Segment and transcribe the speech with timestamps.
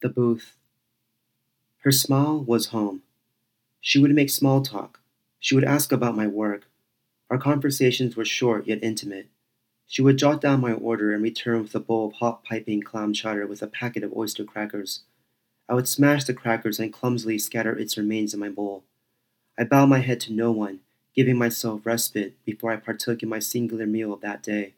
[0.00, 0.56] The booth.
[1.78, 3.02] Her smile was home.
[3.80, 5.00] She would make small talk.
[5.40, 6.68] She would ask about my work.
[7.30, 9.28] Our conversations were short yet intimate.
[9.86, 13.12] She would jot down my order and return with a bowl of hot piping clam
[13.12, 15.02] chowder with a packet of oyster crackers.
[15.68, 18.84] I would smash the crackers and clumsily scatter its remains in my bowl.
[19.58, 20.80] I bowed my head to no one,
[21.14, 24.74] giving myself respite before I partook in my singular meal of that day.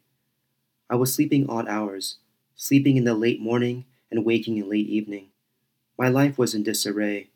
[0.90, 2.18] I was sleeping odd hours,
[2.54, 5.28] sleeping in the late morning and waking in late evening.
[5.98, 7.28] My life was in disarray.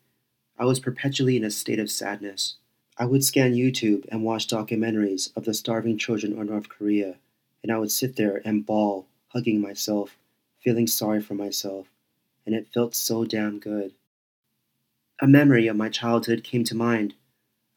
[0.57, 2.55] I was perpetually in a state of sadness.
[2.97, 7.17] I would scan YouTube and watch documentaries of the starving children of North Korea,
[7.61, 10.17] and I would sit there and bawl, hugging myself,
[10.59, 11.87] feeling sorry for myself,
[12.45, 13.93] and it felt so damn good.
[15.21, 17.15] A memory of my childhood came to mind.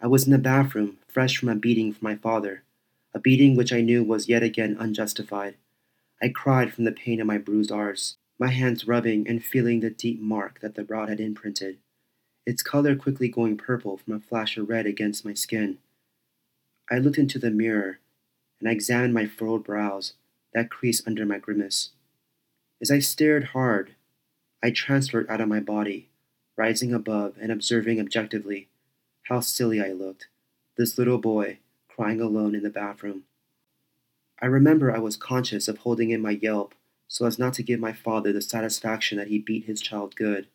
[0.00, 2.62] I was in the bathroom, fresh from a beating from my father,
[3.12, 5.56] a beating which I knew was yet again unjustified.
[6.22, 9.90] I cried from the pain of my bruised arse my hands rubbing and feeling the
[9.90, 11.78] deep mark that the rod had imprinted,
[12.46, 15.78] its color quickly going purple from a flash of red against my skin.
[16.90, 17.98] I looked into the mirror
[18.60, 20.14] and I examined my furrowed brows,
[20.54, 21.90] that crease under my grimace.
[22.80, 23.94] As I stared hard,
[24.62, 26.08] I transferred out of my body,
[26.56, 28.68] rising above and observing objectively
[29.24, 30.28] how silly I looked,
[30.76, 31.58] this little boy
[31.88, 33.24] crying alone in the bathroom.
[34.40, 36.74] I remember I was conscious of holding in my yelp
[37.08, 40.46] so as not to give my father the satisfaction that he beat his child good.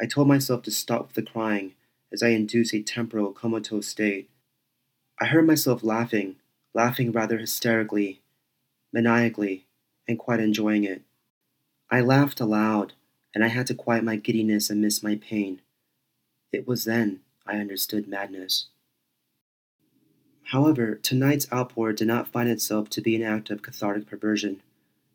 [0.00, 1.74] I told myself to stop the crying
[2.12, 4.30] as I induce a temporal comatose state.
[5.20, 6.36] I heard myself laughing,
[6.72, 8.22] laughing rather hysterically,
[8.92, 9.66] maniacally,
[10.08, 11.02] and quite enjoying it.
[11.90, 12.94] I laughed aloud,
[13.34, 15.60] and I had to quiet my giddiness and miss my pain.
[16.52, 18.66] It was then I understood madness.
[20.44, 24.60] However, tonight's outpour did not find itself to be an act of cathartic perversion.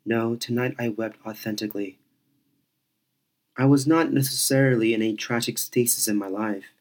[0.08, 1.98] No, tonight I wept authentically.
[3.58, 6.72] I was not necessarily in a tragic stasis in my life.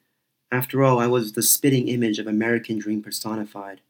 [0.49, 3.81] After all, I was the spitting image of American dream personified.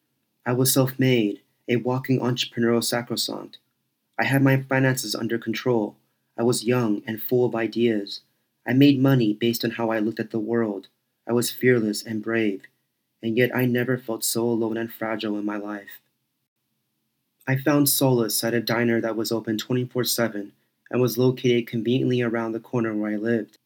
[0.44, 3.60] I was self made, a walking entrepreneurial sacrosanct.
[4.18, 5.98] I had my finances under control.
[6.36, 8.22] I was young and full of ideas.
[8.66, 10.88] I made money based on how I looked at the world.
[11.30, 12.64] I was fearless and brave,
[13.22, 16.02] and yet I never felt so alone and fragile in my life.
[17.50, 20.52] I found solace at a diner that was open 24 7
[20.92, 23.58] and was located conveniently around the corner where I lived.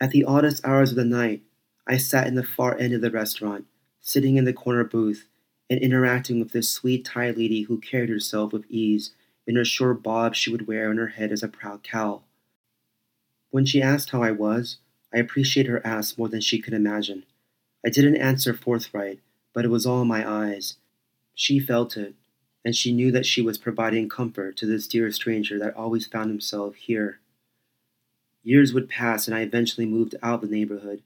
[0.00, 1.42] At the oddest hours of the night,
[1.86, 3.66] I sat in the far end of the restaurant,
[4.00, 5.28] sitting in the corner booth
[5.68, 9.12] and interacting with this sweet Thai lady who carried herself with ease
[9.46, 12.24] in her short bob she would wear on her head as a proud cowl.
[13.50, 14.78] When she asked how I was,
[15.14, 17.24] I appreciated her ask more than she could imagine.
[17.84, 19.20] I didn't answer forthright,
[19.52, 20.76] but it was all in my eyes.
[21.34, 22.14] She felt it,
[22.64, 26.30] and she knew that she was providing comfort to this dear stranger that always found
[26.30, 27.20] himself here.
[28.42, 31.02] Years would pass, and I eventually moved out of the neighborhood,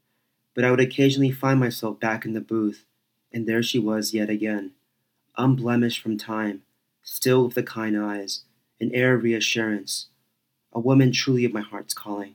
[0.55, 2.85] but I would occasionally find myself back in the booth,
[3.33, 4.73] and there she was yet again,
[5.37, 6.63] unblemished from time,
[7.03, 8.43] still with the kind eyes,
[8.81, 10.07] an air of reassurance,
[10.73, 12.35] a woman truly of my heart's calling,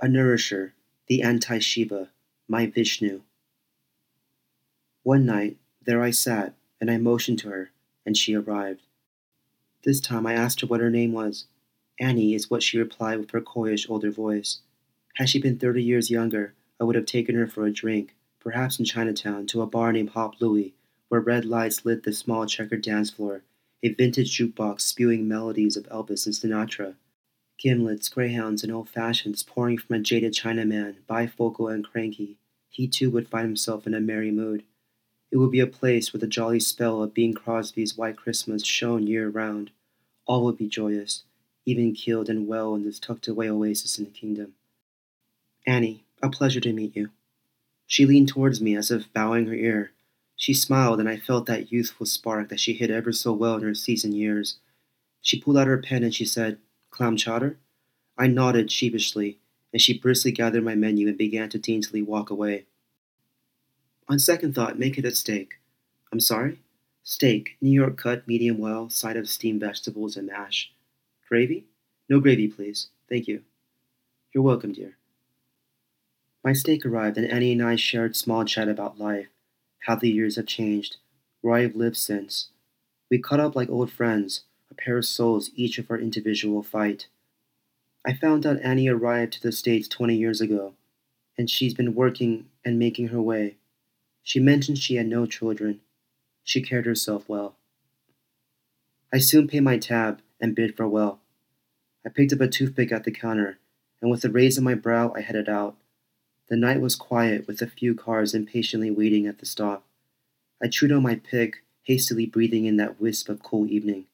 [0.00, 0.74] a nourisher,
[1.08, 2.08] the anti Shiva,
[2.48, 3.22] my Vishnu.
[5.02, 7.70] One night, there I sat, and I motioned to her
[8.04, 8.82] and she arrived.
[9.84, 11.46] This time I asked her what her name was.
[11.98, 14.60] Annie is what she replied with her coyish older voice.
[15.16, 18.78] Had she been thirty years younger, I would have taken her for a drink, perhaps
[18.78, 20.74] in Chinatown, to a bar named Hop Louie,
[21.08, 23.42] where red lights lit the small checkered dance floor,
[23.82, 26.94] a vintage jukebox spewing melodies of Elvis and Sinatra,
[27.58, 32.38] gimlets, greyhounds, and old fashions pouring from a jaded Chinaman, bifocal and cranky.
[32.68, 34.64] He too would find himself in a merry mood.
[35.32, 39.06] It would be a place where the jolly spell of Bing Crosby's White Christmas shone
[39.06, 39.70] year round.
[40.26, 41.24] All would be joyous,
[41.64, 44.52] even keeled and well in this tucked away oasis in the kingdom.
[45.66, 47.08] Annie, a pleasure to meet you.
[47.86, 49.92] She leaned towards me as if bowing her ear.
[50.36, 53.62] She smiled, and I felt that youthful spark that she hid ever so well in
[53.62, 54.58] her seasoned years.
[55.22, 56.58] She pulled out her pen and she said,
[56.90, 57.56] Clam chowder?
[58.18, 59.38] I nodded sheepishly,
[59.72, 62.66] and she briskly gathered my menu and began to daintily walk away.
[64.08, 65.54] On second thought, make it a steak.
[66.12, 66.60] I'm sorry?
[67.04, 70.72] Steak, New York cut, medium well, side of steamed vegetables and mash.
[71.28, 71.64] Gravy?
[72.08, 72.88] No gravy, please.
[73.08, 73.42] Thank you.
[74.32, 74.96] You're welcome, dear.
[76.44, 79.28] My steak arrived, and Annie and I shared small chat about life,
[79.86, 80.96] how the years have changed,
[81.40, 82.48] where I have lived since.
[83.10, 87.06] We caught up like old friends, a pair of souls, each of our individual fight.
[88.04, 90.74] I found out Annie arrived to the States 20 years ago,
[91.38, 93.56] and she's been working and making her way.
[94.22, 95.80] She mentioned she had no children.
[96.44, 97.56] She cared herself well.
[99.12, 101.20] I soon paid my tab and bid farewell.
[102.04, 103.58] I picked up a toothpick at the counter
[104.02, 105.76] and with a raise in my brow I headed out.
[106.48, 109.86] The night was quiet, with a few cars impatiently waiting at the stop.
[110.62, 114.06] I chewed on my pick, hastily breathing in that wisp of cool evening,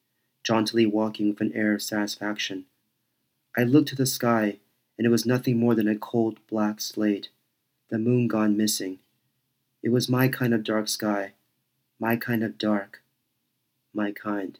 [0.43, 2.65] jauntily walking with an air of satisfaction.
[3.57, 4.59] I looked to the sky,
[4.97, 7.29] and it was nothing more than a cold black slate,
[7.89, 8.99] the moon gone missing.
[9.83, 11.33] It was my kind of dark sky,
[11.99, 13.01] my kind of dark,
[13.93, 14.59] my kind.